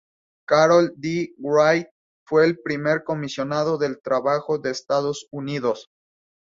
Carroll 0.47 0.89
D. 0.99 1.35
Wright 1.43 1.87
fue 2.25 2.47
el 2.47 2.57
primer 2.57 3.03
comisionado 3.03 3.77
del 3.77 4.01
trabajo 4.01 4.57
de 4.57 4.71
Estados 4.71 5.27
Unidos. 5.29 5.89